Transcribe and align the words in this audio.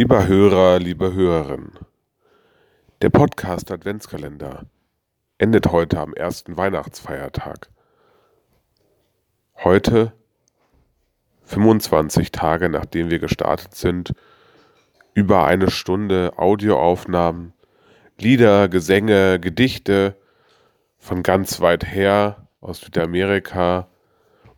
Lieber 0.00 0.26
Hörer, 0.26 0.78
liebe 0.78 1.12
Hörerin, 1.12 1.72
der 3.02 3.10
Podcast 3.10 3.70
Adventskalender 3.70 4.64
endet 5.36 5.72
heute 5.72 6.00
am 6.00 6.14
ersten 6.14 6.56
Weihnachtsfeiertag. 6.56 7.68
Heute, 9.56 10.14
25 11.44 12.32
Tage 12.32 12.70
nachdem 12.70 13.10
wir 13.10 13.18
gestartet 13.18 13.74
sind, 13.74 14.14
über 15.12 15.44
eine 15.44 15.70
Stunde 15.70 16.32
Audioaufnahmen, 16.38 17.52
Lieder, 18.18 18.70
Gesänge, 18.70 19.38
Gedichte 19.38 20.16
von 20.96 21.22
ganz 21.22 21.60
weit 21.60 21.84
her 21.84 22.48
aus 22.62 22.80
Südamerika 22.80 23.86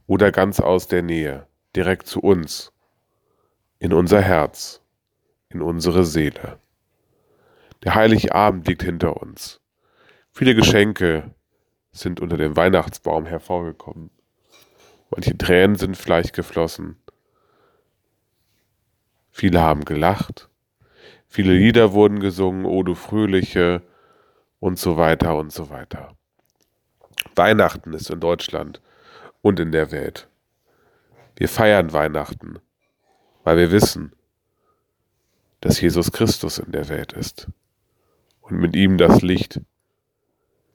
oder 0.06 0.30
ganz 0.30 0.60
aus 0.60 0.86
der 0.86 1.02
Nähe, 1.02 1.48
direkt 1.74 2.06
zu 2.06 2.20
uns, 2.20 2.72
in 3.80 3.92
unser 3.92 4.20
Herz 4.20 4.81
in 5.54 5.62
unsere 5.62 6.04
Seele. 6.04 6.58
Der 7.84 7.94
Heiligabend 7.94 8.66
liegt 8.68 8.82
hinter 8.82 9.16
uns. 9.20 9.60
Viele 10.30 10.54
Geschenke 10.54 11.34
sind 11.90 12.20
unter 12.20 12.36
dem 12.36 12.56
Weihnachtsbaum 12.56 13.26
hervorgekommen. 13.26 14.10
Manche 15.10 15.36
Tränen 15.36 15.76
sind 15.76 15.96
vielleicht 15.96 16.32
geflossen. 16.32 16.96
Viele 19.30 19.60
haben 19.60 19.84
gelacht. 19.84 20.48
Viele 21.26 21.52
Lieder 21.52 21.92
wurden 21.92 22.20
gesungen, 22.20 22.64
O 22.64 22.82
du 22.82 22.94
Fröhliche 22.94 23.82
und 24.60 24.78
so 24.78 24.96
weiter 24.96 25.36
und 25.36 25.52
so 25.52 25.70
weiter. 25.70 26.16
Weihnachten 27.34 27.92
ist 27.94 28.10
in 28.10 28.20
Deutschland 28.20 28.80
und 29.40 29.60
in 29.60 29.72
der 29.72 29.90
Welt. 29.90 30.28
Wir 31.36 31.48
feiern 31.48 31.92
Weihnachten, 31.92 32.58
weil 33.44 33.56
wir 33.56 33.72
wissen, 33.72 34.14
dass 35.62 35.80
Jesus 35.80 36.10
Christus 36.10 36.58
in 36.58 36.72
der 36.72 36.88
Welt 36.88 37.12
ist 37.12 37.48
und 38.40 38.58
mit 38.58 38.74
ihm 38.74 38.98
das 38.98 39.22
Licht, 39.22 39.60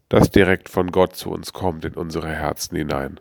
das 0.07 0.31
direkt 0.31 0.69
von 0.69 0.91
Gott 0.91 1.15
zu 1.15 1.29
uns 1.29 1.51
kommt 1.51 1.83
in 1.83 1.93
unsere 1.93 2.29
Herzen 2.29 2.77
hinein. 2.77 3.19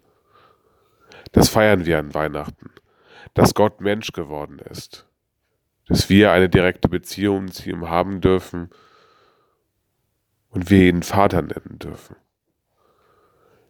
Das 1.32 1.48
feiern 1.48 1.84
wir 1.84 1.98
an 1.98 2.14
Weihnachten, 2.14 2.70
dass 3.34 3.54
Gott 3.54 3.80
Mensch 3.80 4.12
geworden 4.12 4.60
ist, 4.60 5.06
dass 5.88 6.08
wir 6.08 6.30
eine 6.30 6.48
direkte 6.48 6.88
Beziehung 6.88 7.50
zu 7.50 7.68
ihm 7.68 7.90
haben 7.90 8.20
dürfen 8.20 8.70
und 10.50 10.70
wir 10.70 10.88
ihn 10.88 11.02
Vater 11.02 11.42
nennen 11.42 11.80
dürfen. 11.80 12.14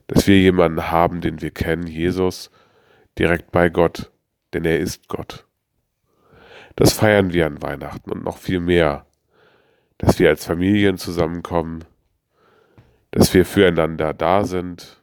Dass 0.07 0.27
wir 0.27 0.39
jemanden 0.39 0.91
haben, 0.91 1.23
den 1.23 1.41
wir 1.41 1.51
kennen, 1.51 1.87
Jesus, 1.87 2.51
direkt 3.19 3.53
bei 3.53 3.71
Gott, 3.71 4.13
denn 4.53 4.67
er 4.67 4.79
ist 4.79 5.09
Gott. 5.09 5.47
Das 6.77 6.93
feiern 6.93 7.33
wir 7.33 7.47
an 7.47 7.63
Weihnachten 7.63 8.13
und 8.13 8.23
noch 8.23 8.37
viel 8.37 8.61
mehr, 8.61 9.07
dass 9.99 10.19
wir 10.19 10.29
als 10.29 10.45
Familien 10.45 10.99
zusammenkommen, 10.99 11.85
dass 13.11 13.33
wir 13.33 13.47
füreinander 13.47 14.13
da 14.13 14.45
sind, 14.45 15.01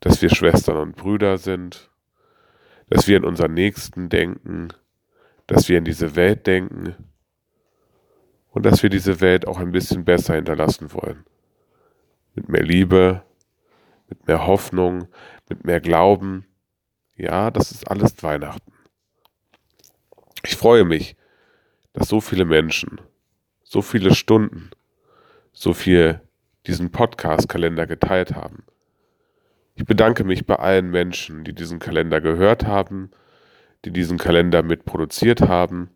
dass 0.00 0.20
wir 0.20 0.28
Schwestern 0.28 0.76
und 0.76 0.96
Brüder 0.96 1.38
sind, 1.38 1.90
dass 2.90 3.08
wir 3.08 3.16
in 3.16 3.24
unseren 3.24 3.54
Nächsten 3.54 4.10
denken, 4.10 4.68
dass 5.46 5.68
wir 5.68 5.78
in 5.78 5.84
diese 5.84 6.14
Welt 6.14 6.46
denken. 6.46 6.94
Und 8.50 8.66
dass 8.66 8.82
wir 8.82 8.90
diese 8.90 9.20
Welt 9.20 9.46
auch 9.46 9.58
ein 9.58 9.70
bisschen 9.70 10.04
besser 10.04 10.34
hinterlassen 10.34 10.92
wollen. 10.92 11.24
Mit 12.34 12.48
mehr 12.48 12.64
Liebe, 12.64 13.22
mit 14.08 14.26
mehr 14.26 14.46
Hoffnung, 14.46 15.06
mit 15.48 15.64
mehr 15.64 15.80
Glauben. 15.80 16.46
Ja, 17.14 17.50
das 17.52 17.70
ist 17.70 17.88
alles 17.88 18.20
Weihnachten. 18.24 18.72
Ich 20.42 20.56
freue 20.56 20.84
mich, 20.84 21.16
dass 21.92 22.08
so 22.08 22.20
viele 22.20 22.44
Menschen, 22.44 23.00
so 23.62 23.82
viele 23.82 24.14
Stunden, 24.14 24.70
so 25.52 25.74
viel 25.74 26.20
diesen 26.66 26.90
Podcast-Kalender 26.90 27.86
geteilt 27.86 28.34
haben. 28.34 28.64
Ich 29.74 29.84
bedanke 29.84 30.24
mich 30.24 30.46
bei 30.46 30.56
allen 30.56 30.90
Menschen, 30.90 31.44
die 31.44 31.54
diesen 31.54 31.78
Kalender 31.78 32.20
gehört 32.20 32.66
haben, 32.66 33.10
die 33.84 33.90
diesen 33.90 34.18
Kalender 34.18 34.62
mitproduziert 34.62 35.42
haben, 35.42 35.90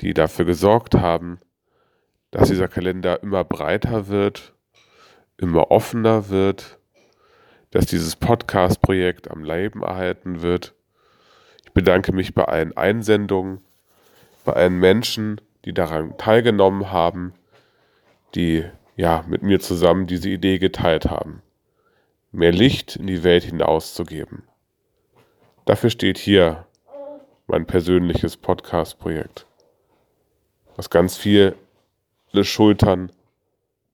die 0.00 0.14
dafür 0.14 0.44
gesorgt 0.44 0.94
haben, 0.94 1.40
dass 2.30 2.48
dieser 2.48 2.68
Kalender 2.68 3.22
immer 3.22 3.44
breiter 3.44 4.08
wird, 4.08 4.54
immer 5.36 5.70
offener 5.70 6.28
wird, 6.28 6.78
dass 7.70 7.86
dieses 7.86 8.16
Podcast-Projekt 8.16 9.30
am 9.30 9.44
Leben 9.44 9.82
erhalten 9.82 10.42
wird. 10.42 10.74
Ich 11.64 11.72
bedanke 11.72 12.12
mich 12.12 12.34
bei 12.34 12.44
allen 12.44 12.76
Einsendungen, 12.76 13.60
bei 14.48 14.54
allen 14.54 14.78
Menschen, 14.78 15.42
die 15.66 15.74
daran 15.74 16.16
teilgenommen 16.16 16.90
haben, 16.90 17.34
die 18.34 18.64
ja 18.96 19.22
mit 19.28 19.42
mir 19.42 19.60
zusammen 19.60 20.06
diese 20.06 20.30
Idee 20.30 20.58
geteilt 20.58 21.04
haben, 21.04 21.42
mehr 22.32 22.52
Licht 22.52 22.96
in 22.96 23.06
die 23.06 23.24
Welt 23.24 23.44
hinauszugeben. 23.44 24.44
Dafür 25.66 25.90
steht 25.90 26.16
hier 26.16 26.64
mein 27.46 27.66
persönliches 27.66 28.38
Podcast-Projekt, 28.38 29.44
was 30.76 30.88
ganz 30.88 31.18
viele 31.18 31.54
Schultern 32.40 33.12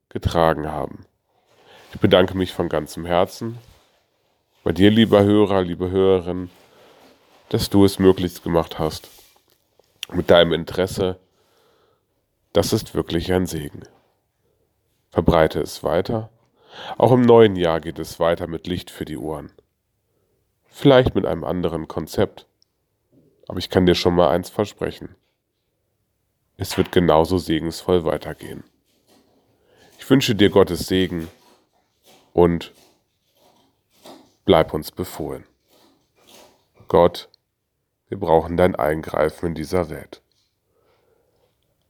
getragen 0.09 0.71
haben. 0.71 1.05
Ich 1.93 1.99
bedanke 1.99 2.37
mich 2.37 2.53
von 2.53 2.69
ganzem 2.69 3.05
Herzen 3.05 3.59
bei 4.63 4.71
dir, 4.71 4.93
lieber 4.93 5.25
Hörer, 5.25 5.63
liebe 5.63 5.91
Hörerin, 5.91 6.49
dass 7.49 7.71
du 7.71 7.85
es 7.85 7.99
möglichst 7.99 8.45
gemacht 8.45 8.79
hast 8.79 9.24
mit 10.13 10.31
deinem 10.31 10.53
Interesse, 10.53 11.19
das 12.53 12.73
ist 12.73 12.95
wirklich 12.95 13.33
ein 13.33 13.47
Segen. 13.47 13.83
Verbreite 15.11 15.61
es 15.61 15.83
weiter. 15.83 16.31
Auch 16.99 17.13
im 17.13 17.23
neuen 17.23 17.57
Jahr 17.57 17.81
geht 17.81 17.99
es 17.99 18.19
weiter 18.19 18.47
mit 18.47 18.67
Licht 18.67 18.91
für 18.91 19.05
die 19.05 19.17
Ohren. 19.17 19.53
Vielleicht 20.67 21.15
mit 21.15 21.25
einem 21.25 21.45
anderen 21.45 21.89
Konzept. 21.89 22.47
Aber 23.47 23.59
ich 23.59 23.71
kann 23.71 23.87
dir 23.87 23.95
schon 23.95 24.15
mal 24.15 24.31
eins 24.31 24.51
versprechen. 24.51 25.15
Es 26.57 26.77
wird 26.77 26.93
genauso 26.93 27.39
segensvoll 27.39 28.05
weitergehen. 28.05 28.65
Ich 29.99 30.09
wünsche 30.09 30.35
dir 30.35 30.51
Gottes 30.51 30.87
Segen 30.87 31.29
und 32.33 32.73
bleib 34.45 34.75
uns 34.75 34.91
befohlen. 34.91 35.45
Gott 36.89 37.29
wir 38.15 38.21
brauchen 38.21 38.57
dein 38.57 38.77
Eingreifen 38.77 39.47
in 39.47 39.55
dieser 39.57 39.91
Welt. 39.91 40.23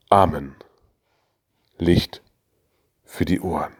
Amen. 0.08 0.56
Licht 1.76 2.22
für 3.04 3.26
die 3.26 3.40
Ohren. 3.42 3.76